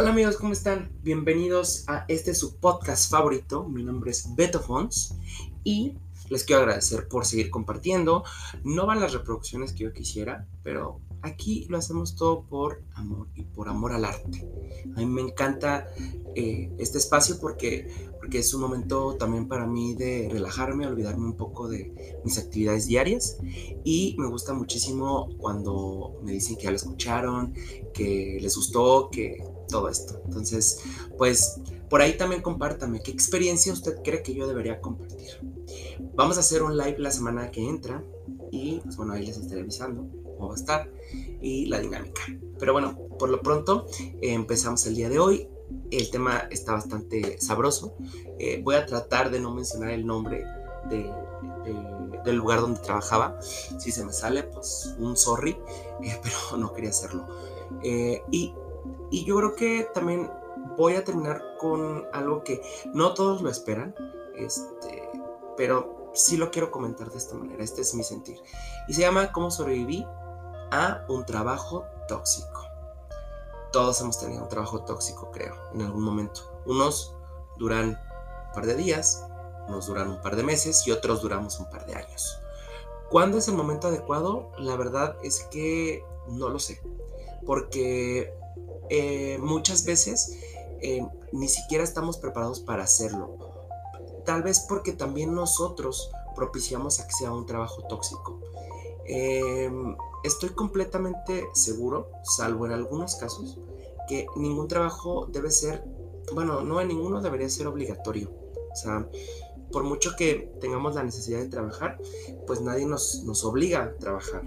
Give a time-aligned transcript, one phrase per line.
[0.00, 0.90] Hola amigos, ¿cómo están?
[1.02, 3.68] Bienvenidos a este su podcast favorito.
[3.68, 5.14] Mi nombre es Beto Fons
[5.62, 5.98] y
[6.30, 8.24] les quiero agradecer por seguir compartiendo.
[8.64, 13.42] No van las reproducciones que yo quisiera, pero aquí lo hacemos todo por amor y
[13.42, 14.48] por amor al arte.
[14.96, 15.86] A mí me encanta
[16.34, 21.36] eh, este espacio porque, porque es un momento también para mí de relajarme, olvidarme un
[21.36, 23.36] poco de mis actividades diarias
[23.84, 27.52] y me gusta muchísimo cuando me dicen que ya lo escucharon,
[27.92, 30.20] que les gustó, que todo esto.
[30.26, 30.80] Entonces,
[31.16, 35.40] pues por ahí también compártame qué experiencia usted cree que yo debería compartir.
[36.14, 38.04] Vamos a hacer un live la semana que entra
[38.50, 40.06] y pues bueno, ahí les estaré avisando
[40.36, 40.90] cómo va a estar
[41.40, 42.22] y la dinámica.
[42.58, 43.86] Pero bueno, por lo pronto
[44.20, 45.48] empezamos el día de hoy.
[45.90, 47.94] El tema está bastante sabroso.
[48.38, 50.44] Eh, voy a tratar de no mencionar el nombre
[52.24, 53.40] del lugar donde trabajaba.
[53.42, 55.56] Si se me sale, pues un sorry,
[56.22, 57.26] pero no quería hacerlo.
[57.82, 58.54] Eh, y,
[59.10, 60.30] y yo creo que también
[60.76, 63.94] voy a terminar con algo que no todos lo esperan,
[64.36, 65.10] este,
[65.56, 67.62] pero sí lo quiero comentar de esta manera.
[67.62, 68.40] Este es mi sentir.
[68.88, 70.06] Y se llama ¿Cómo sobreviví
[70.70, 72.66] a un trabajo tóxico?
[73.72, 76.40] Todos hemos tenido un trabajo tóxico, creo, en algún momento.
[76.66, 77.14] Unos
[77.58, 77.88] duran
[78.46, 79.24] un par de días,
[79.68, 82.40] unos duran un par de meses y otros duramos un par de años.
[83.10, 84.50] ¿Cuándo es el momento adecuado?
[84.58, 86.80] La verdad es que no lo sé.
[87.44, 88.34] Porque
[88.90, 90.36] eh, muchas veces
[90.80, 93.36] eh, ni siquiera estamos preparados para hacerlo.
[94.24, 98.40] Tal vez porque también nosotros propiciamos a que sea un trabajo tóxico.
[99.06, 103.58] Em, estoy completamente seguro, salvo en algunos casos,
[104.08, 105.84] que ningún trabajo debe ser,
[106.34, 108.30] bueno, no en ninguno debería ser obligatorio.
[108.72, 109.08] O sea,
[109.72, 111.98] por mucho que tengamos la necesidad de trabajar,
[112.46, 114.42] pues nadie nos, nos obliga a trabajar.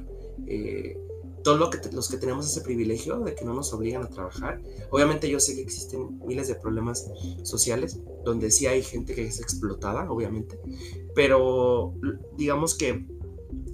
[0.47, 0.97] Eh,
[1.43, 4.61] todos lo que los que tenemos ese privilegio de que no nos obligan a trabajar.
[4.91, 7.09] Obviamente yo sé que existen miles de problemas
[7.43, 10.59] sociales donde sí hay gente que es explotada, obviamente,
[11.15, 11.93] pero
[12.37, 13.05] digamos que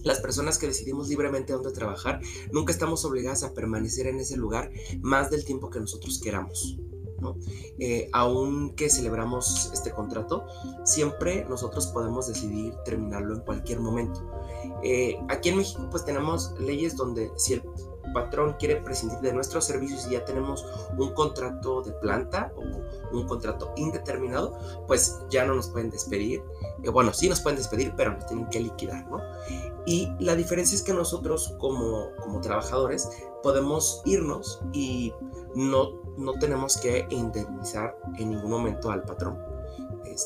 [0.04, 2.22] las personas que decidimos libremente dónde trabajar,
[2.52, 6.78] nunca estamos obligadas a permanecer en ese lugar más del tiempo que nosotros queramos.
[7.20, 7.36] ¿no?
[7.80, 10.46] Eh, aunque celebramos este contrato,
[10.86, 14.26] siempre nosotros podemos decidir terminarlo en cualquier momento.
[14.84, 17.64] Eh, aquí en México pues tenemos leyes donde si el
[18.14, 20.66] patrón quiere prescindir de nuestros servicios y ya tenemos
[20.98, 24.58] un contrato de planta o un contrato indeterminado,
[24.88, 26.42] pues ya no nos pueden despedir.
[26.84, 29.20] Eh, bueno, sí nos pueden despedir, pero nos tienen que liquidar, ¿no?
[29.86, 33.10] Y la diferencia es que nosotros como, como trabajadores
[33.42, 35.14] podemos irnos y
[35.56, 39.49] no, no tenemos que indemnizar en ningún momento al patrón.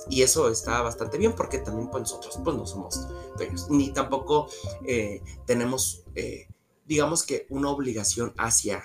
[0.09, 3.07] Y eso está bastante bien porque también pues, nosotros pues, no somos
[3.37, 4.47] dueños, ni tampoco
[4.85, 6.47] eh, tenemos, eh,
[6.85, 8.83] digamos que, una obligación hacia.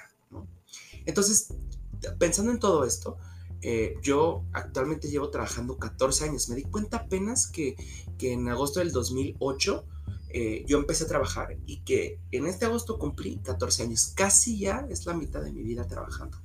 [1.07, 1.55] Entonces,
[2.19, 3.17] pensando en todo esto,
[3.63, 6.49] eh, yo actualmente llevo trabajando 14 años.
[6.49, 7.77] Me di cuenta apenas que,
[8.19, 9.85] que en agosto del 2008
[10.67, 14.13] yo empecé a trabajar y que en este agosto cumplí 14 años.
[14.15, 16.39] Casi ya es la mitad de mi vida trabajando.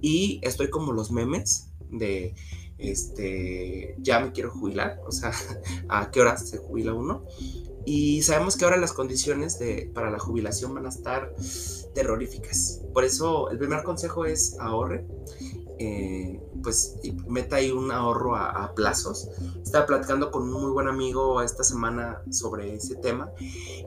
[0.00, 2.34] Y estoy como los memes de
[2.80, 5.32] este, ya me quiero jubilar, o sea,
[5.88, 7.24] a qué hora se jubila uno.
[7.86, 11.34] Y sabemos que ahora las condiciones de, para la jubilación van a estar
[11.94, 12.82] terroríficas.
[12.92, 15.06] Por eso el primer consejo es ahorre
[15.78, 19.28] eh, pues meta ahí un ahorro a, plazos.
[19.62, 23.30] Estaba platicando con un muy buen amigo esta semana sobre ese tema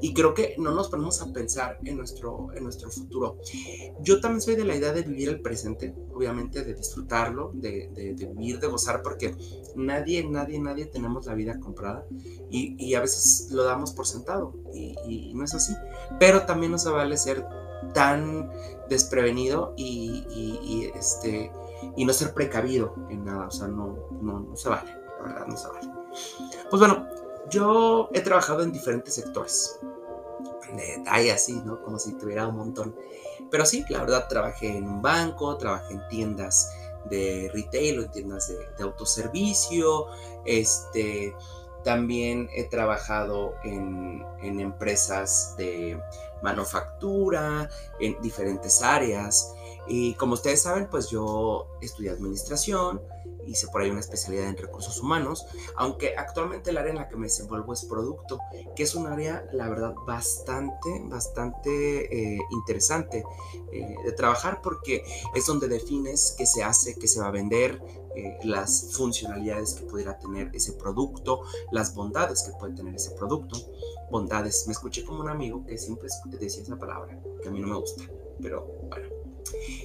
[0.01, 3.37] y creo que no nos ponemos a pensar en nuestro, en nuestro futuro.
[4.01, 8.59] Yo también soy de la idea de vivir el presente, obviamente de disfrutarlo, de, vivir,
[8.59, 9.35] de gozar, porque
[9.75, 12.05] nadie, nadie, nadie tenemos la vida comprada
[12.49, 15.73] y, a veces lo damos por sentado y, no es así.
[16.19, 17.45] Pero también nos vale ser
[17.93, 18.49] tan
[18.89, 21.51] desprevenido y, este,
[21.95, 23.47] y no ser precavido en nada.
[23.47, 25.89] O sea, no, no, se vale, la verdad, no se vale.
[26.69, 27.07] Pues bueno,
[27.49, 29.79] yo he trabajado en diferentes sectores.
[30.75, 31.81] De detalle así, ¿no?
[31.83, 32.95] Como si tuviera un montón.
[33.51, 36.71] Pero sí, la verdad, trabajé en un banco, trabajé en tiendas
[37.09, 40.07] de retail o en tiendas de, de autoservicio,
[40.45, 41.35] este,
[41.83, 45.99] también he trabajado en, empresas de
[46.41, 47.69] manufactura,
[47.99, 49.53] en diferentes áreas.
[49.87, 53.01] Y como ustedes saben, pues yo estudié administración,
[53.45, 55.45] hice por ahí una especialidad en recursos humanos,
[55.75, 58.39] aunque actualmente el área en la que me desenvuelvo es producto,
[58.75, 63.23] que es un área, la verdad, bastante, bastante eh, interesante
[63.71, 65.03] eh, de trabajar porque
[65.35, 67.81] es donde defines qué se hace, qué se va a vender,
[68.15, 71.41] eh, las funcionalidades que pudiera tener ese producto,
[71.71, 73.57] las bondades que puede tener ese producto.
[74.11, 76.07] Bondades, me escuché como un amigo que siempre
[76.39, 78.03] decía esa palabra, que a mí no me gusta,
[78.39, 79.12] pero bueno.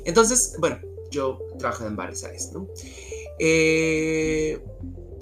[0.05, 0.79] Entonces, bueno,
[1.11, 2.51] yo trabajé en varias áreas.
[3.39, 4.61] Eh,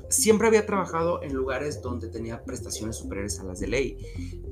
[0.08, 3.98] siempre había trabajado en lugares donde tenía prestaciones superiores a las de ley,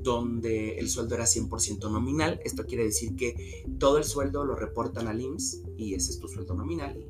[0.01, 2.39] donde el sueldo era 100% nominal.
[2.43, 6.27] Esto quiere decir que todo el sueldo lo reportan al IMSS y ese es tu
[6.27, 7.05] sueldo nominal.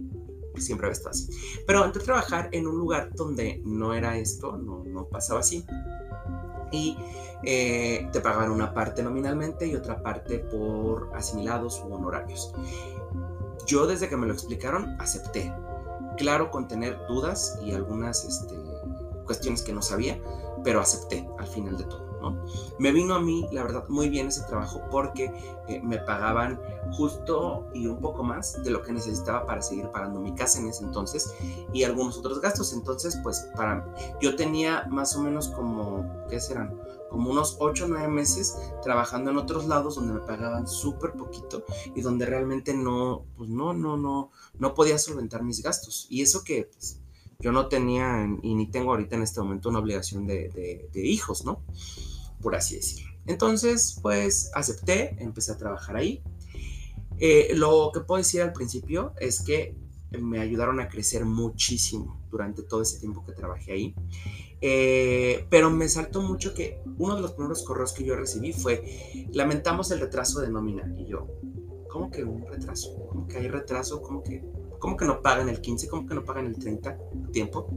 [0.57, 1.27] siempre había estado así.
[1.67, 5.65] Pero entré a trabajar en un lugar donde no era esto, no, no pasaba así.
[6.71, 6.97] Y
[7.43, 12.53] eh, te pagaban una parte nominalmente y otra parte por asimilados u honorarios.
[13.65, 15.53] Yo desde que me lo explicaron acepté
[16.17, 18.55] claro con tener dudas y algunas este,
[19.25, 20.19] cuestiones que no sabía,
[20.63, 22.04] pero acepté al final de todo.
[22.79, 25.31] Me vino a mí, la verdad, muy bien ese trabajo porque
[25.67, 26.59] eh, me pagaban
[26.93, 30.67] justo y un poco más de lo que necesitaba para seguir pagando mi casa en
[30.67, 31.33] ese entonces
[31.73, 32.73] y algunos otros gastos.
[32.73, 33.85] Entonces, pues para
[34.21, 36.79] yo tenía más o menos como, ¿qué serán?
[37.15, 41.63] como unos 8 o 9 meses trabajando en otros lados donde me pagaban súper poquito
[41.95, 46.07] y donde realmente no, pues no, no, no, no podía solventar mis gastos.
[46.09, 46.99] Y eso que pues,
[47.39, 50.49] yo no tenía y ni tengo ahorita en este momento una obligación de,
[50.91, 51.61] de, hijos, ¿no?
[52.41, 53.11] Por así decirlo.
[53.25, 56.21] Entonces, pues acepté, empecé a trabajar ahí.
[57.17, 59.75] Eh, lo que puedo decir al principio es que
[60.19, 63.95] me ayudaron a crecer muchísimo durante todo ese tiempo que trabajé ahí.
[64.61, 69.27] Eh, pero me saltó mucho que uno de los primeros correos que yo recibí fue,
[69.31, 70.93] lamentamos el retraso de nómina.
[70.97, 71.27] Y yo,
[71.89, 72.95] ¿cómo que un retraso?
[73.09, 74.01] ¿Cómo que hay retraso?
[74.01, 74.43] ¿Cómo que,
[74.79, 75.87] cómo que no pagan el 15?
[75.87, 76.97] ¿Cómo que no pagan el 30
[77.31, 77.69] tiempo?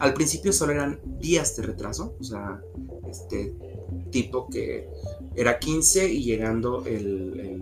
[0.00, 2.60] Al principio solo eran días de retraso, o sea,
[3.08, 3.54] este
[4.10, 4.88] tipo que
[5.34, 7.58] era 15 y llegando el,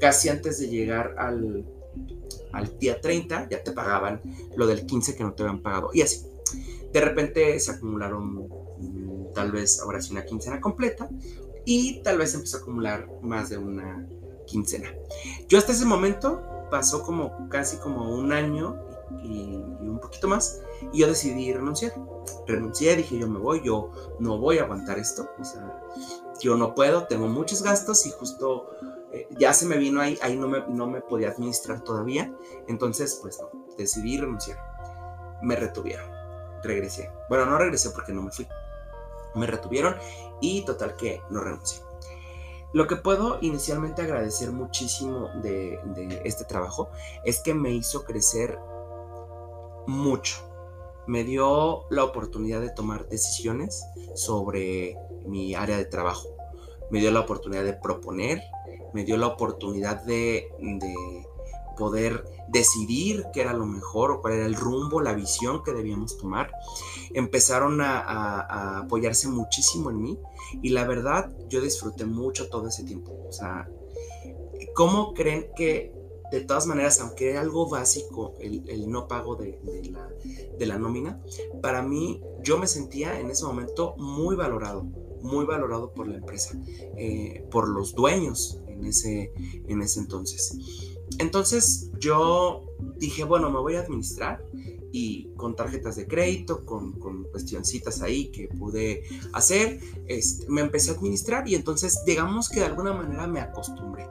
[0.00, 1.64] casi antes de llegar al,
[2.52, 4.20] al día 30 ya te pagaban
[4.56, 6.26] lo del 15 que no te habían pagado y así
[6.92, 11.08] de repente se acumularon mm, tal vez ahora sí una quincena completa
[11.64, 14.06] y tal vez empezó a acumular más de una
[14.46, 14.94] quincena.
[15.48, 18.78] Yo hasta ese momento pasó como casi como un año
[19.22, 20.60] y, un poquito más
[20.92, 21.94] y yo decidí renunciar.
[22.46, 25.82] Renuncié, dije yo me voy, yo no voy a aguantar esto, o sea,
[26.40, 28.70] yo no puedo, tengo muchos gastos y justo
[29.12, 32.34] eh, ya se me vino ahí, ahí no me, no me podía administrar todavía,
[32.66, 34.58] entonces pues no, decidí renunciar.
[35.42, 36.14] Me retuvieron
[36.64, 37.10] regresé.
[37.28, 38.48] Bueno, no regresé porque no me fui.
[39.34, 39.96] Me retuvieron
[40.40, 41.82] y total que no renuncié.
[42.72, 45.78] Lo que puedo inicialmente agradecer muchísimo de,
[46.24, 46.90] este trabajo
[47.24, 48.58] es que me hizo crecer
[49.86, 50.36] mucho.
[51.06, 53.84] Me dio la oportunidad de tomar decisiones
[54.14, 54.96] sobre
[55.26, 56.28] mi área de trabajo.
[56.90, 58.42] Me dio la oportunidad de proponer,
[58.92, 60.94] me dio la oportunidad de, de
[61.76, 66.16] poder decidir qué era lo mejor o cuál era el rumbo, la visión que debíamos
[66.16, 66.50] tomar.
[67.12, 70.18] Empezaron a, apoyarse muchísimo en mí
[70.62, 73.12] y la verdad yo disfruté mucho todo ese tiempo.
[73.28, 73.68] O sea,
[74.74, 75.92] ¿cómo creen que
[76.34, 79.58] de todas maneras, aunque era algo básico el, no pago de,
[80.58, 81.20] la, nómina,
[81.62, 84.82] para mí yo me sentía en ese momento muy valorado,
[85.22, 86.58] muy valorado por la empresa,
[86.96, 89.32] eh, por los dueños en ese,
[89.68, 90.58] en ese entonces.
[91.18, 92.64] Entonces yo
[92.96, 94.44] dije, bueno, me voy a administrar
[94.96, 96.92] y con tarjetas de crédito, con,
[97.24, 99.02] cuestioncitas ahí que pude
[99.32, 104.06] hacer, este, me empecé a administrar y entonces digamos que de alguna manera me acostumbré.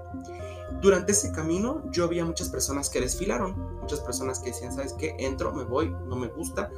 [0.83, 4.93] Durante ese camino yo vi a muchas personas que desfilaron, muchas personas que decían, ¿sabes
[4.93, 5.15] qué?
[5.17, 6.69] Entro, me voy, no me gusta,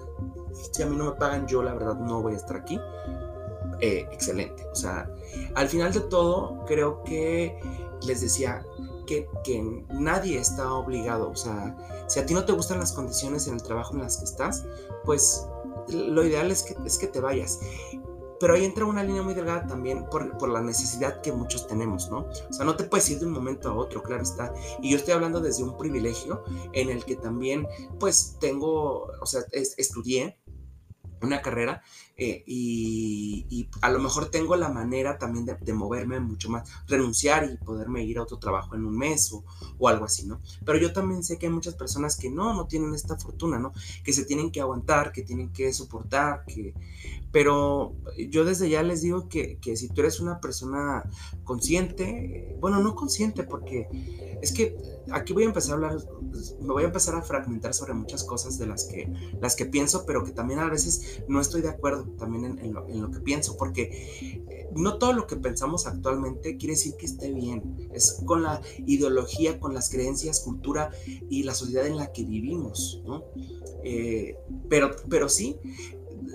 [0.71, 2.79] si a mí no me pagan yo la verdad no voy a estar aquí.
[3.81, 5.09] Eh, excelente, o sea,
[5.55, 7.59] al final de todo creo que
[8.05, 8.63] les decía,
[9.05, 9.27] que,
[9.89, 11.29] nadie está obligado.
[11.29, 11.75] O sea,
[12.07, 14.65] si a ti no te gustan las condiciones en el trabajo en las que estás,
[15.03, 15.47] pues
[15.89, 17.59] lo ideal es que, es que te vayas.
[18.39, 22.09] Pero ahí entra una línea muy delgada también por, por, la necesidad que muchos tenemos,
[22.09, 22.27] ¿no?
[22.49, 24.53] O sea, no te puedes ir de un momento a otro, claro está.
[24.81, 27.67] Y yo estoy hablando desde un privilegio en el que también,
[27.99, 30.37] pues, tengo, o sea, estudié,
[31.25, 31.83] una carrera
[32.17, 37.57] eh, y, a lo mejor tengo la manera también de, moverme mucho más, renunciar y
[37.57, 39.43] poderme ir a otro trabajo en un mes o,
[39.77, 40.39] o, algo así, ¿no?
[40.65, 43.73] Pero yo también sé que hay muchas personas que no, no tienen esta fortuna, ¿no?
[44.03, 46.73] Que se tienen que aguantar, que tienen que soportar, que...
[47.33, 47.95] Pero
[48.29, 51.03] yo desde ya les digo que, que si tú eres una persona
[51.43, 53.89] consciente, bueno, no consciente porque
[54.41, 54.77] es que
[55.11, 55.97] aquí voy a empezar a hablar,
[56.61, 60.05] me voy a empezar a fragmentar sobre muchas cosas de las que, las que pienso,
[60.05, 63.19] pero que también a veces no estoy de acuerdo también en, lo, en lo, que
[63.19, 68.21] pienso, porque eh, no todo lo que pensamos actualmente quiere decir que esté bien, es
[68.25, 70.91] con la ideología, con las creencias, cultura
[71.29, 73.23] y la sociedad en la que vivimos, ¿no?
[73.83, 74.35] Eh,
[74.67, 75.59] pero, pero sí,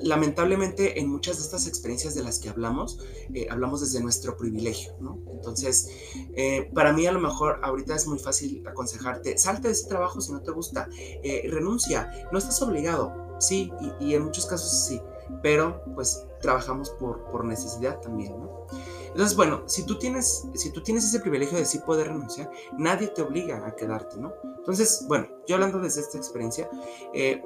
[0.02, 3.00] lamentablemente en muchas de estas experiencias de las que hablamos,
[3.34, 5.18] eh, hablamos desde nuestro privilegio, ¿no?
[5.32, 5.90] Entonces,
[6.34, 10.20] eh, para mí a lo mejor ahorita es muy fácil aconsejarte, salte de ese trabajo
[10.20, 10.88] si no te gusta,
[11.44, 15.00] renuncia, no estás obligado, sí, y, en muchos casos sí,
[15.42, 18.66] pero pues trabajamos por, necesidad también, ¿no?
[19.08, 23.08] Entonces, bueno, si tú, tienes, si tú tienes ese privilegio de sí poder renunciar, nadie
[23.08, 24.32] te obliga a quedarte, ¿no?
[24.58, 26.70] Entonces, bueno, yo hablando desde esta experiencia,
[27.12, 27.42] eh,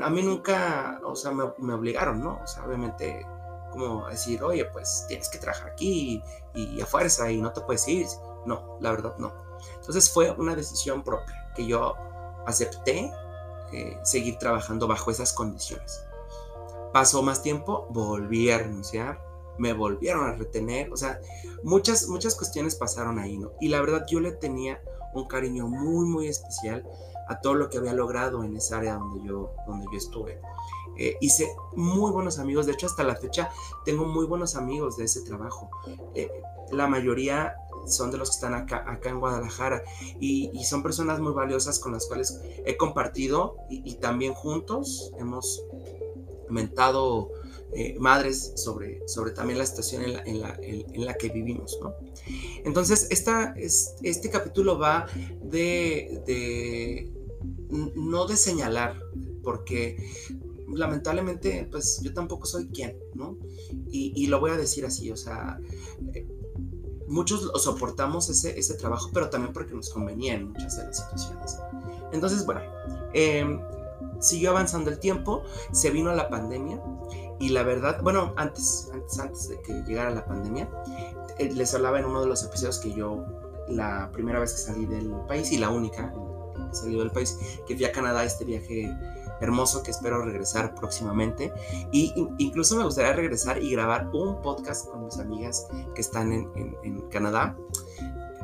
[0.00, 2.40] a mí nunca, o sea, me, obligaron, ¿no?
[2.42, 3.26] O sea, obviamente,
[3.72, 6.22] como decir, oye, pues tienes que trabajar aquí
[6.54, 8.06] y, a fuerza y no te puedes ir.
[8.46, 9.32] No, la verdad no.
[9.74, 11.94] Entonces fue una decisión propia que yo
[12.46, 13.10] acepté
[13.72, 16.02] eh, seguir trabajando bajo esas condiciones.
[16.92, 19.20] Pasó más tiempo, volví a renunciar,
[19.58, 21.20] me volvieron a retener, o sea,
[21.62, 23.52] muchas, muchas cuestiones pasaron ahí, ¿no?
[23.60, 24.80] Y la verdad yo le tenía
[25.14, 26.84] un cariño muy, muy especial
[27.28, 30.40] a todo lo que había logrado en esa área donde yo, donde yo estuve.
[30.96, 33.50] Eh, hice muy buenos amigos, de hecho hasta la fecha
[33.84, 35.70] tengo muy buenos amigos de ese trabajo.
[36.14, 36.30] Eh,
[36.70, 39.82] la mayoría son de los que están acá, acá en Guadalajara
[40.20, 45.62] y, son personas muy valiosas con las cuales he compartido y, también juntos hemos
[46.48, 47.30] mentado
[47.72, 51.78] eh, madres sobre, sobre también la situación en la, en la, en, la que vivimos.
[51.82, 51.94] ¿no?
[52.64, 55.06] Entonces, esta, este capítulo va
[55.42, 57.12] de, de,
[57.70, 58.98] no de señalar,
[59.42, 59.96] porque
[60.68, 63.38] lamentablemente, pues yo tampoco soy quien, ¿no?
[63.90, 65.58] Y, y lo voy a decir así, o sea,
[67.08, 71.58] muchos soportamos ese, ese trabajo, pero también porque nos convenía en muchas de las situaciones.
[72.12, 72.60] Entonces, bueno,
[73.12, 73.58] eh,
[74.20, 76.80] siguió avanzando el tiempo, se vino la pandemia
[77.38, 80.68] y la verdad, bueno, antes, antes, antes de que llegara la pandemia,
[81.38, 83.24] eh, les hablaba en uno de los episodios que yo,
[83.68, 86.12] la primera vez que salí del país y la única
[86.70, 88.90] que salí del país, que fui a Canadá, este viaje
[89.40, 91.52] hermoso que espero regresar próximamente.
[91.92, 96.46] Y incluso me gustaría regresar y grabar un podcast con mis amigas que están en,
[97.10, 97.56] Canadá.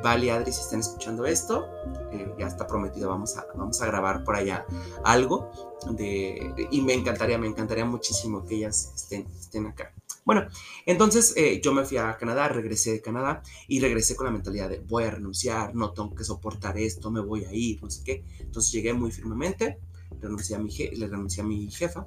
[0.03, 1.67] Vale, Adri, si están escuchando esto,
[2.11, 4.67] eh, ya está prometido, vamos a, vamos a grabar por allá
[5.05, 5.51] algo.
[5.93, 9.93] De, y me encantaría, me encantaría muchísimo que ellas estén, estén acá.
[10.25, 10.47] Bueno,
[10.87, 14.69] entonces eh, yo me fui a Canadá, regresé de Canadá y regresé con la mentalidad
[14.69, 18.05] de voy a renunciar, no tengo que soportar esto, me voy a ir, no sé
[18.05, 18.25] qué.
[18.39, 19.81] Entonces llegué muy firmemente,
[20.21, 22.07] renuncié a mi le renuncié a mi jefa.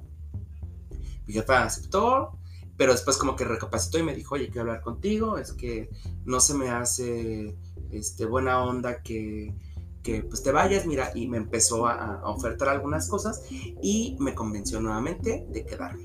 [1.26, 2.38] Mi jefa aceptó,
[2.76, 5.90] pero después como que recapacitó y me dijo, oye, quiero hablar contigo, es que
[6.24, 7.56] no se me hace
[7.90, 9.54] este, buena onda que,
[10.02, 13.42] que pues te vayas, mira, y me empezó a, ofertar algunas cosas
[13.82, 16.04] y me convenció nuevamente de quedarme.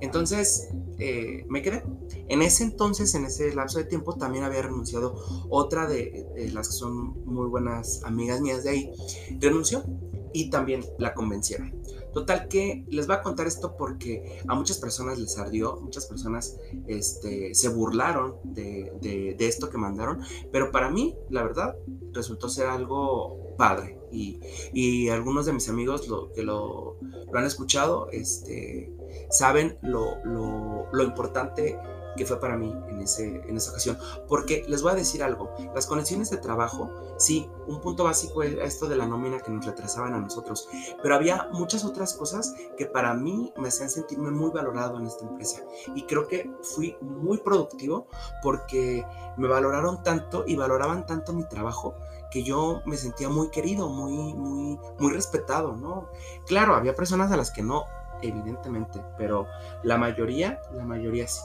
[0.00, 0.68] Entonces
[0.98, 1.82] eh, me quedé.
[2.28, 6.68] En ese entonces, en ese lapso de tiempo, también había renunciado otra de, de las
[6.68, 8.92] que son muy buenas amigas mías de ahí.
[9.40, 9.84] Renunció
[10.32, 11.74] y también la convencieron.
[12.12, 16.58] Total que les voy a contar esto porque a muchas personas les ardió, muchas personas
[16.86, 20.20] este, se burlaron de, de, esto que mandaron,
[20.50, 21.76] pero para mí, la verdad,
[22.12, 23.98] resultó ser algo padre.
[24.10, 24.40] Y,
[24.72, 26.96] y algunos de mis amigos lo, que lo,
[27.30, 28.90] lo han escuchado este,
[29.30, 31.78] saben lo, lo, lo importante
[32.18, 33.96] que fue para mí en, ese, en esa ocasión.
[34.26, 38.54] Porque les voy a decir algo, las conexiones de trabajo, sí, un punto básico es
[38.60, 40.68] esto de la nómina que nos retrasaban a nosotros,
[41.02, 45.24] pero había muchas otras cosas que para mí me hacían sentirme muy valorado en esta
[45.24, 45.62] empresa.
[45.94, 48.08] Y creo que fui muy productivo
[48.42, 49.06] porque
[49.36, 51.94] me valoraron tanto y valoraban tanto mi trabajo
[52.30, 56.08] que yo me sentía muy querido, muy, muy, muy respetado, ¿no?
[56.46, 57.86] Claro, había personas a las que no,
[58.22, 59.46] evidentemente, pero
[59.82, 61.40] la mayoría, la mayoría sí.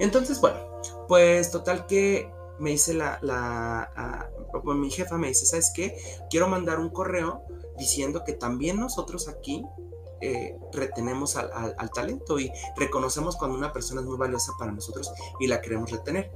[0.00, 0.58] Entonces, bueno,
[1.06, 3.18] pues total que me dice la,
[4.64, 5.96] mi jefa me dice, ¿sabes qué?
[6.28, 7.42] Quiero mandar un correo
[7.78, 9.64] diciendo que también nosotros aquí
[10.20, 15.46] eh, retenemos al, talento y reconocemos cuando una persona es muy valiosa para nosotros y
[15.46, 16.30] la queremos retener.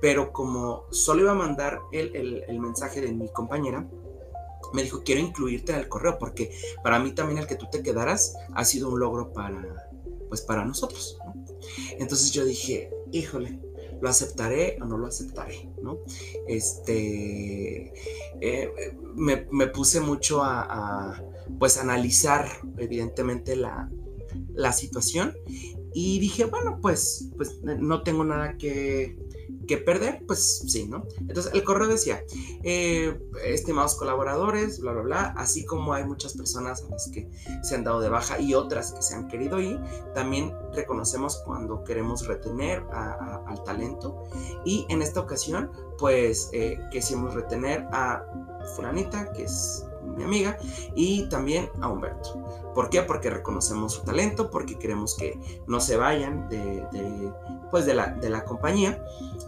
[0.00, 3.86] Pero como solo iba a mandar el, el, mensaje de mi compañera,
[4.72, 6.52] me dijo, quiero incluirte en el correo porque
[6.82, 9.88] para mí también el que tú te quedaras ha sido un logro para,
[10.28, 11.18] pues para nosotros.
[11.98, 13.60] Entonces yo dije, híjole,
[14.00, 15.70] ¿lo aceptaré o no lo aceptaré?
[15.82, 15.98] ¿no?
[16.48, 17.92] Este,
[18.40, 18.72] eh,
[19.14, 21.22] me, puse mucho a,
[21.58, 23.90] pues analizar evidentemente la,
[24.52, 25.34] la situación
[25.94, 29.16] y dije, bueno, pues, pues no tengo nada que,
[29.66, 31.04] que perder, pues sí, ¿no?
[31.20, 32.24] Entonces el correo decía,
[32.62, 37.28] eh, estimados colaboradores, bla, bla, bla, así como hay muchas personas a las que
[37.62, 39.80] se han dado de baja y otras que se han querido ir,
[40.14, 44.24] también reconocemos cuando queremos retener al talento
[44.64, 48.24] y en esta ocasión, pues eh, quisimos retener a
[48.76, 50.58] fulanita, que es mi amiga,
[50.94, 52.72] y también a Humberto.
[52.74, 53.02] ¿Por qué?
[53.02, 57.32] Porque reconocemos su talento, porque queremos que no se vayan de,
[57.70, 59.02] pues de, la, de la compañía.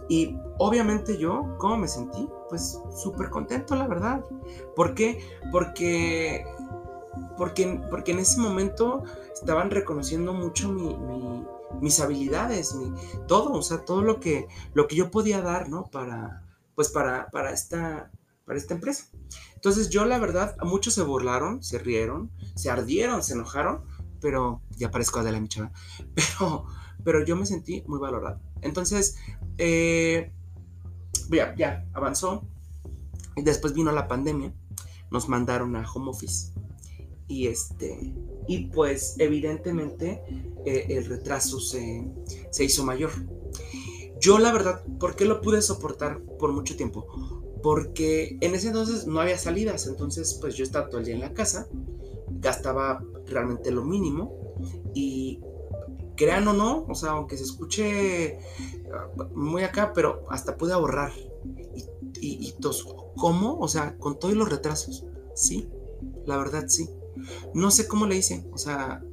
[0.07, 2.27] Y obviamente yo, ¿cómo me sentí?
[2.49, 4.23] Pues súper contento, la verdad.
[4.75, 5.19] ¿Por qué?
[5.51, 6.45] Porque,
[7.37, 10.97] porque, porque en ese momento estaban reconociendo mucho mi,
[11.81, 12.93] mis habilidades, mi,
[13.27, 15.85] todo, o sea, todo lo que, lo que yo podía dar, ¿no?
[15.85, 16.43] Para,
[16.75, 18.11] pues para, para, esta,
[18.45, 19.05] para esta empresa.
[19.67, 23.81] Entonces yo la verdad, a muchos se burlaron, se rieron, se ardieron, se enojaron,
[24.21, 25.73] pero ya parezco de la Michela,
[26.15, 26.63] pero,
[27.03, 28.39] pero yo me sentí muy valorado.
[28.61, 29.17] Entonces,
[29.57, 30.31] eh,
[31.29, 32.47] ya, ya avanzó.
[33.35, 34.53] Y después vino la pandemia,
[35.11, 36.53] nos mandaron a home office.
[37.27, 38.15] Y este,
[38.47, 40.23] y pues evidentemente
[40.65, 42.09] eh, el retraso se,
[42.51, 43.11] se hizo mayor.
[44.21, 47.36] Yo la verdad, ¿por qué lo pude soportar por mucho tiempo?
[47.67, 51.19] Porque en ese entonces no había salidas, entonces pues yo estaba todo el día en
[51.19, 51.67] la casa,
[52.39, 54.55] gastaba realmente lo mínimo
[54.93, 55.41] y
[56.15, 58.39] crean o no, o sea, aunque se escuche
[58.93, 61.11] ah, muy acá, pero hasta pude ahorrar.
[61.75, 61.83] Y,
[62.21, 62.55] y, y
[63.17, 63.59] ¿cómo?
[63.59, 65.05] O sea, con todos los retrasos,
[65.35, 65.67] sí,
[66.25, 66.89] la verdad sí.
[67.53, 69.03] No sé cómo le hice, o sea,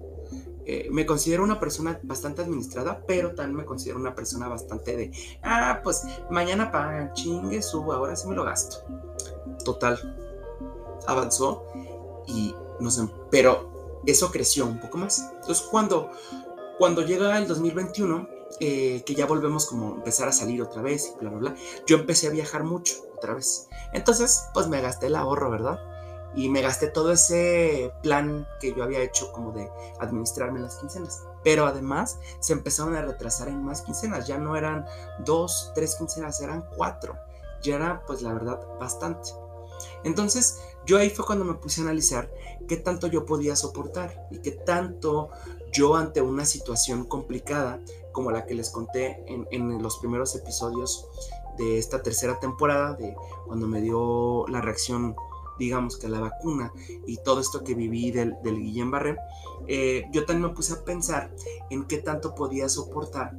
[0.67, 5.11] eh, me considero una persona bastante administrada, pero también me considero una persona bastante de,
[5.43, 8.79] ah, pues mañana pagan, chingue, subo, ahora sí me lo gasto.
[9.65, 9.99] Total,
[11.07, 11.65] avanzó
[12.27, 15.31] y no sé, pero eso creció un poco más.
[15.41, 16.11] Entonces cuando,
[16.79, 18.29] cuando llega el 2021,
[18.61, 21.55] eh, que ya volvemos como empezar a salir otra vez y bla, bla, bla,
[21.87, 23.69] yo empecé a viajar mucho otra vez.
[23.93, 25.81] Entonces, pues me gasté el ahorro, ¿verdad?
[26.37, 31.23] Y me gasté todo ese plan que yo había hecho como de administrarme las quincenas.
[31.43, 34.87] Pero además se empezaron a retrasar en más quincenas, ya no eran
[35.25, 37.17] dos, tres quincenas, eran cuatro.
[37.63, 39.31] Ya era pues la verdad bastante.
[40.03, 42.31] Entonces yo ahí fue cuando me puse a analizar
[42.69, 45.31] qué tanto yo podía soportar y qué tanto
[45.73, 47.81] yo ante una situación complicada
[48.13, 51.09] como la que les conté en, en los primeros episodios
[51.59, 53.15] de esta tercera temporada, de
[53.47, 55.17] cuando me dio la reacción
[55.59, 56.73] digamos que la vacuna
[57.07, 59.17] y todo esto que viví del, del Guillén Barré,
[59.67, 61.35] eh, yo también me puse a pensar
[61.71, 63.33] en qué tanto podía soportar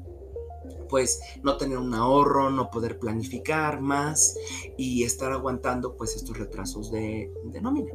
[0.89, 4.37] pues no tener un ahorro, no poder planificar más
[4.77, 7.91] y estar aguantando pues estos retrasos de, de nómina.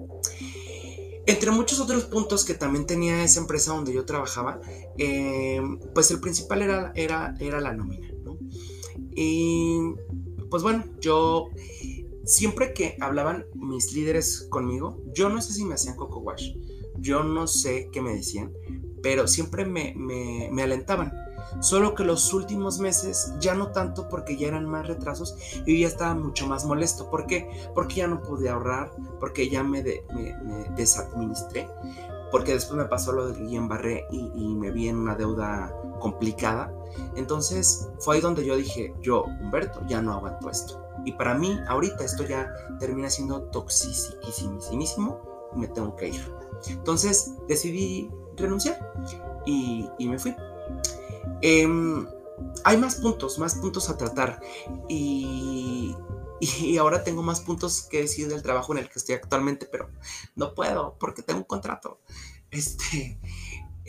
[1.27, 4.61] Entre muchos otros puntos que también tenía esa empresa donde yo trabajaba,
[4.99, 5.61] eh,
[5.94, 8.09] pues el principal era, era, era la nómina.
[8.25, 8.38] ¿no?
[9.12, 9.79] Y
[10.51, 11.49] pues bueno, yo
[12.24, 16.54] siempre que hablaban mis líderes conmigo, yo no sé si me hacían coco wash,
[16.98, 18.52] yo no sé qué me decían,
[19.02, 21.12] pero siempre me, me, alentaban.
[21.61, 25.88] Solo que los últimos meses ya no tanto porque ya eran más retrasos y ya
[25.88, 27.11] estaba mucho más molesto.
[27.11, 27.48] ¿Por qué?
[27.74, 30.35] Porque ya no pude ahorrar, porque ya me, me,
[30.76, 31.68] desadministré,
[32.30, 35.74] porque después me pasó lo de Guillén Barré y, y, me vi en una deuda
[35.98, 36.72] complicada.
[37.16, 40.89] Entonces fue ahí donde yo dije, yo, Humberto, ya no aguanto esto.
[41.05, 45.21] Y para mí, ahorita esto ya termina siendo toxicísimo
[45.55, 46.35] y me tengo que ir.
[46.69, 48.93] Entonces decidí renunciar
[49.47, 50.35] y, me fui.
[51.43, 52.07] Em,
[52.65, 54.41] hay más puntos, más puntos a tratar.
[54.89, 55.97] Y,
[56.79, 59.91] ahora tengo más puntos que decir del trabajo en el que estoy actualmente, pero
[60.37, 62.01] no puedo porque tengo un contrato.
[62.51, 63.19] Este.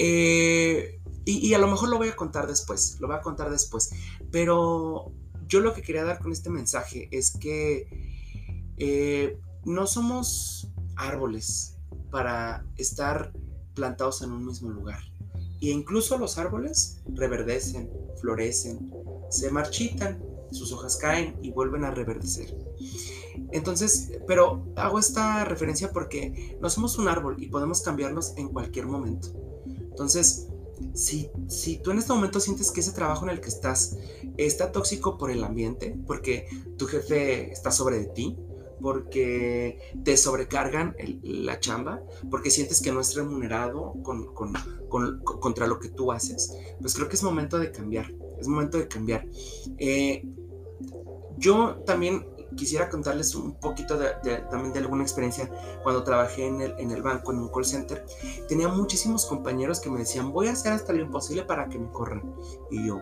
[0.04, 3.92] Eh, y, a lo mejor lo voy a contar después, lo voy a contar después.
[4.32, 5.12] Pero
[5.52, 7.86] yo lo que quería dar con este mensaje es que
[8.78, 11.78] eh, no somos árboles
[12.10, 13.34] para estar
[13.74, 15.02] plantados en un mismo lugar.
[15.60, 18.90] E incluso los árboles reverdecen, florecen,
[19.30, 22.58] se marchitan, sus hojas caen y vuelven a reverdecer.
[23.52, 28.86] Entonces, pero hago esta referencia porque no somos un árbol y podemos cambiarlos en cualquier
[28.86, 29.28] momento.
[29.66, 30.48] Entonces,
[30.94, 33.98] si, si tú en este momento sientes que ese trabajo en el que estás
[34.38, 38.38] está tóxico por el ambiente, porque tu jefe está sobre de ti,
[38.82, 44.54] porque te sobrecargan la chamba, porque sientes que no es remunerado con, con,
[45.24, 48.88] contra lo que tú haces, pues creo que es momento de cambiar, es momento de
[48.88, 49.28] cambiar.
[49.78, 50.26] Eh,
[51.38, 54.10] yo también quisiera contarles un poquito de,
[54.50, 55.50] también de alguna experiencia
[55.84, 58.06] cuando trabajé en el, en el banco, en un call center.
[58.48, 61.92] Tenía muchísimos compañeros que me decían, voy a hacer hasta lo imposible para que me
[61.92, 62.36] corran.
[62.70, 63.00] Y yo,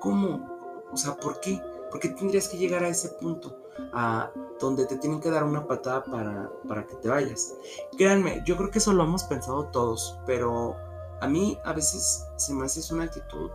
[0.00, 0.84] ¿cómo?
[0.92, 1.60] O sea, ¿por qué?
[1.90, 3.58] ¿Por qué tendrías que llegar a ese punto?
[3.92, 7.54] A donde te tienen que dar una patada para, para que te vayas.
[7.96, 10.76] Créanme, yo creo que eso lo hemos pensado todos, pero
[11.20, 13.50] a mí a veces se me hace una actitud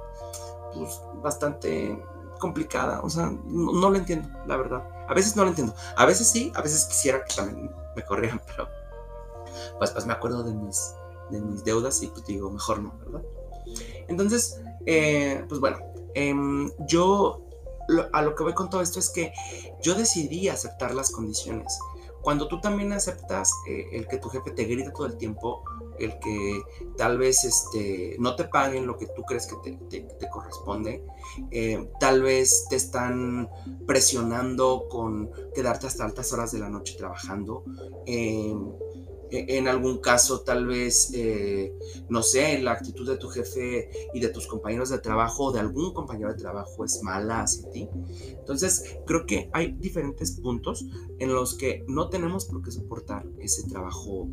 [0.74, 2.02] pues, bastante
[2.40, 3.02] complicada.
[3.02, 4.84] O sea, no, lo entiendo, la verdad.
[5.08, 5.74] A veces no lo entiendo.
[5.96, 8.68] A veces sí, a veces quisiera que también me corrieran, pero
[9.78, 10.94] pues, pues me acuerdo de mis,
[11.30, 13.22] de mis deudas y pues digo, mejor no, ¿verdad?
[14.08, 15.78] Entonces, eh, pues bueno,
[16.14, 17.44] em, yo
[18.12, 19.34] a lo que voy con todo esto es que
[19.82, 21.78] yo decidí aceptar las condiciones.
[22.22, 25.64] Cuando tú también aceptas eh, el que tu jefe te grite todo el tiempo,
[26.00, 26.62] el que
[26.98, 31.04] tal vez este, no te paguen lo que tú crees que te, corresponde,
[31.52, 33.50] eh, tal vez te están
[33.86, 37.64] presionando con quedarte hasta altas horas de la noche trabajando.
[38.06, 38.54] Eh,
[39.30, 41.74] e, en algún caso tal vez, eh,
[42.10, 45.60] no sé, la actitud de tu jefe y de tus compañeros de trabajo o de
[45.60, 47.90] algún compañero de trabajo es mala hacia ti.
[48.30, 50.86] Entonces, creo que hay diferentes puntos
[51.20, 54.30] en los que no tenemos por qué soportar ese trabajo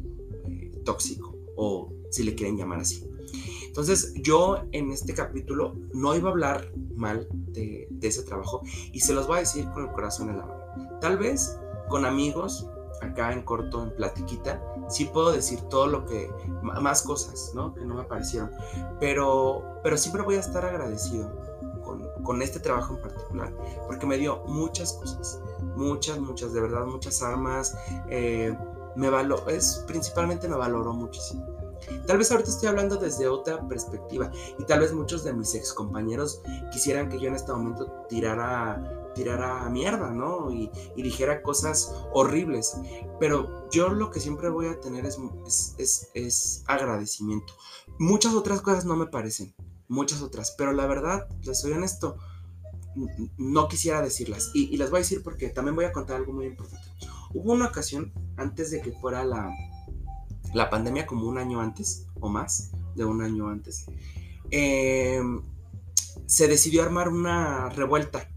[0.84, 3.04] tóxico o si le quieren llamar así.
[3.66, 8.62] Entonces, yo en este capítulo no iba a hablar mal de, de ese trabajo
[8.92, 11.00] y se los voy a decir con el corazón en la mano.
[11.00, 12.68] Tal vez con amigos
[13.00, 16.30] acá en corto, en platiquita, sí puedo decir todo lo que,
[16.62, 17.74] más cosas, ¿no?
[17.74, 18.50] Que no me parecieron.
[19.00, 21.30] Pero, pero siempre voy a estar agradecido
[21.84, 23.52] con, con este trabajo en particular,
[23.86, 25.40] porque me dio muchas cosas,
[25.76, 27.76] muchas, muchas, de verdad, muchas armas.
[28.08, 28.56] Eh,
[28.96, 31.46] me valoró, es, principalmente me valoró muchísimo.
[32.06, 35.72] Tal vez ahorita estoy hablando desde otra perspectiva y tal vez muchos de mis ex
[35.72, 36.40] compañeros
[36.72, 40.50] quisieran que yo en este momento tirara tirara mierda, ¿no?
[40.50, 42.76] Y, dijera cosas horribles.
[43.18, 45.18] Pero yo lo que siempre voy a tener es,
[46.14, 47.54] es, agradecimiento.
[47.98, 49.54] Muchas otras cosas no me parecen,
[49.88, 52.16] muchas otras, pero la verdad, les soy honesto,
[53.36, 54.50] no quisiera decirlas.
[54.52, 56.84] Y, les voy a decir porque también voy a contar algo muy importante.
[57.34, 59.50] Hubo una ocasión, antes de que fuera la,
[60.54, 63.86] la pandemia, como un año antes, o más de un año antes,
[64.50, 65.42] em,
[66.26, 68.30] se decidió armar una revuelta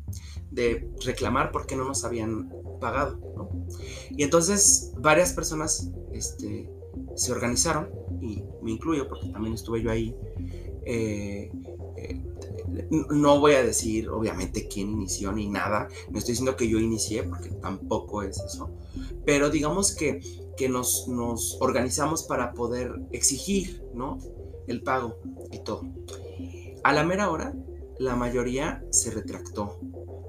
[0.52, 3.20] de reclamar por qué no nos habían pagado.
[4.10, 6.70] Y entonces varias personas este,
[7.16, 10.16] se organizaron, y me incluyo porque también estuve yo ahí.
[10.86, 11.52] Eh,
[12.90, 17.24] no voy a decir obviamente quién inició ni nada, no estoy diciendo que yo inicié
[17.24, 18.70] porque tampoco es eso,
[19.26, 20.22] pero digamos que,
[20.56, 24.18] que nos, nos organizamos para poder exigir ¿no?
[24.68, 25.18] el pago
[25.52, 25.84] y todo.
[26.84, 27.54] A la mera hora,
[28.00, 29.80] la mayoría se retractó,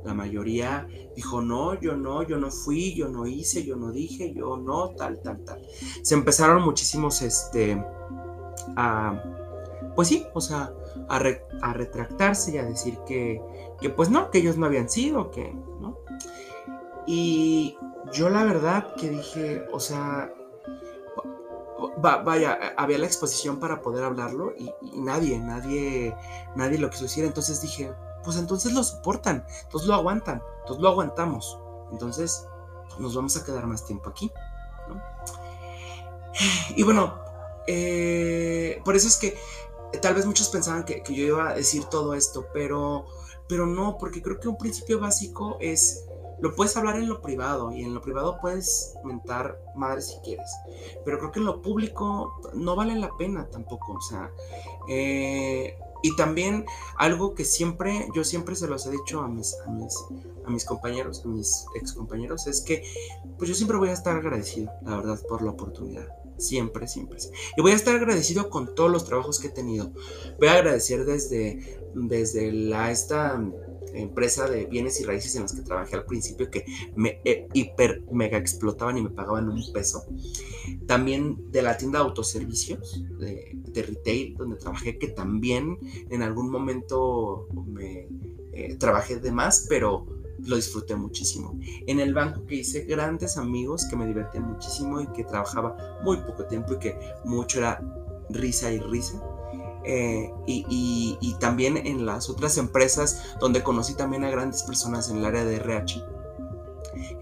[0.04, 4.32] la mayoría dijo, no, yo no, yo no fui, yo no hice, yo no dije,
[4.34, 5.60] yo no, tal, tal, tal.
[6.02, 7.82] Se empezaron muchísimos, este,
[8.76, 9.22] a,
[9.94, 10.72] pues sí, o sea,
[11.08, 13.40] a, retractarse y a decir que,
[13.80, 15.98] que, pues no, que ellos no habían sido, que, ¿no?
[17.06, 17.78] Y
[18.12, 20.32] yo la verdad que dije, o sea,
[22.00, 26.14] vaya, había la exposición para poder hablarlo y, nadie, nadie,
[26.54, 27.24] nadie lo quiso decir.
[27.24, 27.92] Entonces dije,
[28.24, 31.58] pues entonces lo soportan, entonces lo aguantan, entonces lo aguantamos.
[31.92, 32.46] Entonces
[32.98, 34.30] nos vamos a quedar más tiempo aquí.
[36.76, 37.18] Y bueno,
[37.66, 39.36] eh, por eso es que
[40.00, 43.06] tal vez muchos pensaban que, yo iba a decir todo esto, pero,
[43.48, 46.04] pero no, porque creo que un principio básico es,
[46.40, 50.50] lo puedes hablar en lo privado y en lo privado puedes mentar madre si quieres,
[51.04, 54.30] pero creo que en lo público no vale la pena tampoco, o sea,
[54.88, 56.64] eh, y también
[56.96, 59.96] algo que siempre, yo siempre se los he dicho a mis, a mis,
[60.44, 62.84] a mis compañeros, a mis ex compañeros, es que
[63.36, 66.17] pues yo siempre voy a estar agradecido, la verdad, por la oportunidad.
[66.38, 67.18] Siempre, siempre.
[67.56, 69.92] Y voy a estar agradecido con todos los trabajos que he tenido.
[70.38, 73.40] Voy a agradecer desde, desde la, esta
[73.94, 78.02] empresa de bienes y raíces en las que trabajé al principio que me eh, hiper
[78.12, 80.04] mega explotaban y me pagaban un peso.
[80.86, 85.78] También de la tienda de autoservicios, de, retail, donde trabajé, que también
[86.10, 88.08] en algún momento me
[88.52, 90.06] eh, trabajé de más, pero
[90.44, 91.58] lo disfruté muchísimo.
[91.86, 96.18] En el banco que hice grandes amigos que me divertían muchísimo y que trabajaba muy
[96.18, 97.80] poco tiempo y que mucho era
[98.30, 99.22] risa y risa
[99.84, 105.24] eh, y, también en las otras empresas donde conocí también a grandes personas en el
[105.24, 106.04] área de RH,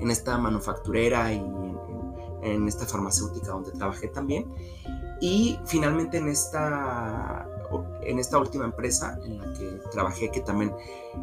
[0.00, 1.44] en esta manufacturera y
[2.42, 4.52] en, esta farmacéutica donde trabajé también.
[5.20, 7.46] Y finalmente en esta,
[8.10, 10.72] en esta última empresa en la que trabajé, que también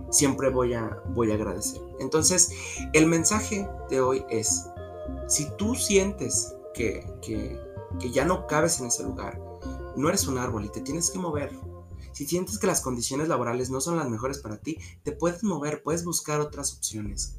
[0.09, 1.81] siempre voy a, voy a agradecer.
[1.99, 2.51] Entonces,
[2.93, 4.67] el mensaje de hoy es,
[5.27, 7.59] si tú sientes que, que,
[7.99, 9.39] que ya no cabes en ese lugar,
[9.95, 11.51] no eres un árbol y te tienes que mover.
[12.11, 15.81] Si sientes que las condiciones laborales no son las mejores para ti, te puedes mover,
[15.81, 17.37] puedes buscar otras opciones.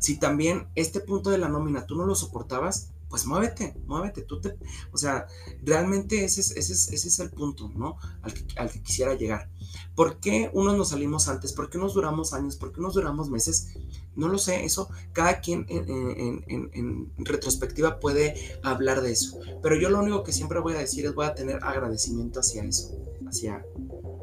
[0.00, 4.40] Si también este punto de la nómina tú no lo soportabas, pues muévete, muévete, tú
[4.40, 4.56] te,
[4.92, 5.26] o sea,
[5.62, 7.96] realmente ese es, ese ese es el punto, ¿no?
[8.22, 9.48] Al que, al que, quisiera llegar.
[9.94, 11.52] ¿Por qué unos nos salimos antes?
[11.52, 12.56] ¿Por qué nos duramos años?
[12.56, 13.74] ¿Por qué nos duramos meses?
[14.14, 19.38] No lo sé, eso cada quien en, en, en, retrospectiva puede hablar de eso.
[19.62, 22.64] Pero yo lo único que siempre voy a decir es voy a tener agradecimiento hacia
[22.64, 23.64] eso, hacia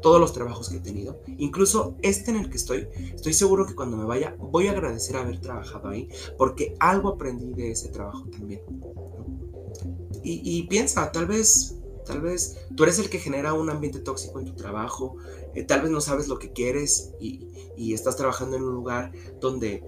[0.04, 3.74] todos los trabajos que he tenido, incluso este en el que estoy, estoy seguro que
[3.74, 8.26] cuando me vaya voy a agradecer haber trabajado ahí, porque algo aprendí de ese trabajo
[8.26, 8.60] también.
[10.22, 14.44] Y, piensa, tal vez Tal vez tú eres el que genera un ambiente tóxico en
[14.44, 15.16] tu trabajo,
[15.54, 19.10] eh, tal vez no sabes lo que quieres y, y, estás trabajando en un lugar
[19.40, 19.82] donde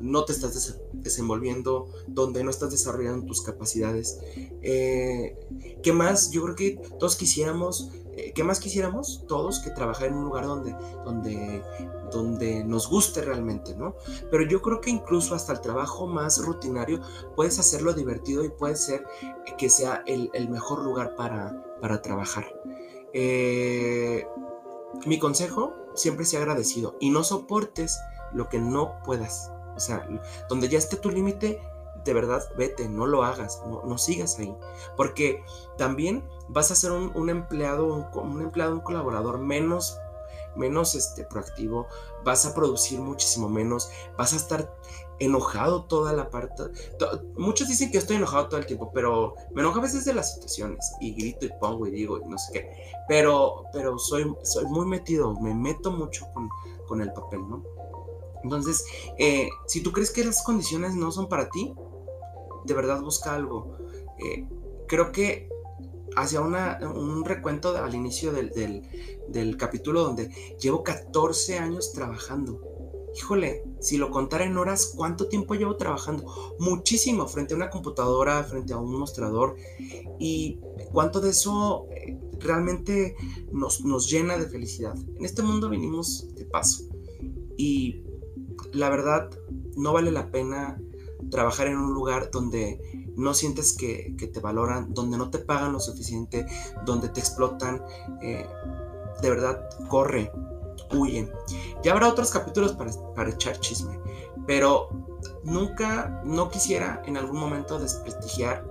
[0.00, 4.18] no te estás desenvolviendo, donde no estás desarrollando tus capacidades.
[4.62, 5.36] Eh,
[5.80, 6.32] ¿Qué más?
[6.32, 9.24] Yo creo que todos quisiéramos, eh, ¿qué más quisiéramos?
[9.26, 11.62] Todos que trabajar en un lugar donde, donde
[12.10, 13.94] donde nos guste realmente, ¿no?
[14.30, 17.00] Pero yo creo que incluso hasta el trabajo más rutinario
[17.36, 19.06] puedes hacerlo divertido y puede ser
[19.56, 22.52] que sea el, mejor lugar para, para trabajar.
[23.12, 24.26] Eh,
[25.06, 27.98] mi consejo, siempre sea agradecido y no soportes
[28.32, 29.52] lo que no puedas.
[29.76, 30.06] O sea,
[30.48, 31.60] donde ya esté tu límite,
[32.04, 34.54] de verdad, vete, no lo hagas, no, sigas ahí.
[34.96, 35.42] Porque
[35.76, 39.98] también vas a ser un, empleado, un empleado, un colaborador menos
[40.56, 41.86] menos este, proactivo,
[42.24, 44.74] vas a producir muchísimo menos, vas a estar
[45.18, 46.64] enojado toda la parte.
[47.36, 50.34] muchos dicen que estoy enojado todo el tiempo, pero me enojo a veces de las
[50.34, 52.70] situaciones y grito y pongo y digo y no sé qué.
[53.06, 56.48] Pero, pero soy, soy muy metido, me meto mucho con,
[56.86, 57.62] con el papel, ¿no?
[58.42, 58.84] Entonces,
[59.18, 61.74] eh, si tú crees que las condiciones no son para ti,
[62.64, 63.76] de verdad busca algo.
[64.18, 64.48] Eh,
[64.86, 65.50] creo que
[66.16, 70.28] hacia un recuento al inicio del, capítulo donde
[70.60, 72.60] llevo 14 años trabajando.
[73.16, 76.54] Híjole, si lo contara en horas, ¿cuánto tiempo llevo trabajando?
[76.60, 79.56] Muchísimo, frente a una computadora, frente a un mostrador.
[80.20, 80.60] Y
[80.92, 83.16] cuánto de eso eh, realmente
[83.52, 84.94] nos, nos llena de felicidad.
[85.18, 86.84] En este mundo vinimos de paso.
[87.56, 88.04] Y
[88.72, 89.28] la verdad,
[89.76, 90.80] no vale la pena
[91.30, 92.80] trabajar en un lugar donde
[93.16, 96.46] no sientes que, te valoran, donde no te pagan lo suficiente,
[96.84, 97.82] donde te explotan,
[98.22, 98.46] eh,
[99.22, 100.32] de verdad, corre,
[100.92, 101.30] huye.
[101.82, 103.98] Ya habrá otros capítulos para, echar chisme,
[104.46, 104.88] pero
[105.44, 108.64] nunca, no quisiera en algún momento desprestigiar,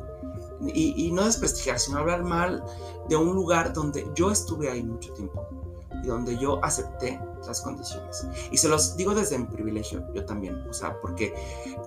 [0.74, 2.64] y, y no desprestigiar, sino hablar mal
[3.08, 5.69] de un lugar donde yo estuve ahí mucho tiempo
[6.04, 8.28] y donde yo acepté las condiciones.
[8.52, 11.34] Y se los digo desde mi privilegio, yo también, o sea, porque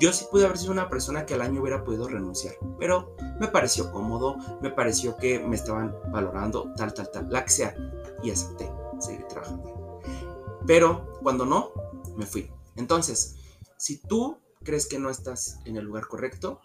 [0.01, 3.48] yo sí pude haber sido una persona que al año hubiera podido renunciar, pero me
[3.48, 7.75] pareció cómodo, me pareció que me estaban valorando, tal, tal, tal, la que sea,
[8.22, 10.01] y acepté seguir trabajando.
[10.66, 11.72] Pero cuando no,
[12.16, 12.51] me fui.
[12.77, 13.37] Entonces,
[13.77, 16.61] si tú crees que no estás en el lugar correcto,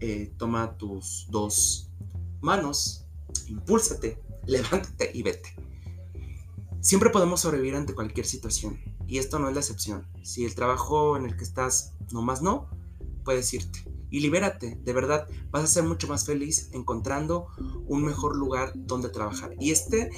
[0.00, 1.90] eh, toma tus dos
[2.40, 3.06] manos,
[3.48, 5.56] impúlsate, levántate y vete.
[6.84, 10.06] Siempre podemos sobrevivir ante cualquier situación, y esto no es la excepción.
[10.22, 12.68] Si el trabajo en el que estás nomás no,
[13.24, 13.90] puedes irte.
[14.10, 17.46] Y libérate, de verdad, vas a ser mucho más feliz encontrando
[17.86, 19.54] un mejor lugar donde trabajar.
[19.58, 20.10] Y este,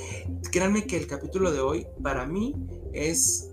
[0.50, 2.56] créanme que el capítulo de hoy para mí
[2.92, 3.48] es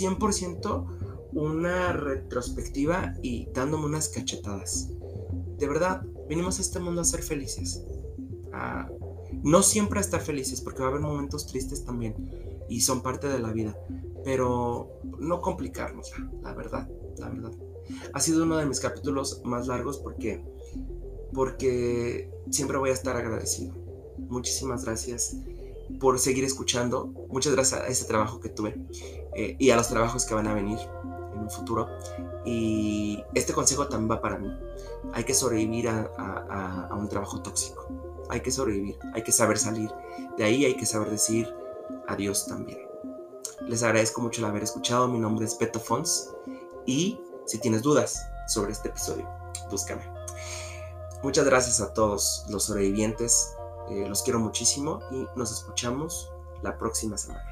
[0.00, 4.88] 100% una retrospectiva y dándome unas cachetadas.
[5.58, 7.84] De verdad, vinimos a este mundo a ser felices.
[9.42, 12.14] No siempre estar felices, porque va a haber momentos tristes también
[12.68, 13.78] y son parte de la vida,
[14.24, 17.52] pero no complicarnos, la verdad, la verdad.
[18.12, 20.44] Ha sido uno de mis capítulos más largos porque,
[21.32, 23.74] porque siempre voy a estar agradecido.
[24.18, 25.36] Muchísimas gracias
[26.00, 27.12] por seguir escuchando.
[27.28, 28.76] Muchas gracias a ese trabajo que tuve
[29.34, 30.78] eh, y a los trabajos que van a venir
[31.32, 31.88] en un futuro.
[32.44, 34.50] Y este consejo también va para mí.
[35.12, 38.05] Hay que sobrevivir a un trabajo tóxico.
[38.28, 39.90] Hay que sobrevivir, hay que saber salir.
[40.36, 41.52] De ahí hay que saber decir,
[42.08, 42.78] Adiós también.
[43.62, 45.08] Les agradezco mucho el haber escuchado.
[45.08, 46.30] Mi nombre es Beto Fons
[46.84, 49.28] y si tienes dudas sobre este episodio,
[49.70, 50.02] búscame.
[51.22, 53.56] Muchas gracias a todos los sobrevivientes.
[53.90, 56.30] Eh, los quiero muchísimo y nos escuchamos
[56.62, 57.44] la próxima semana.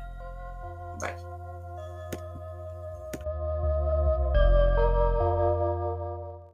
[1.01, 1.34] Bye.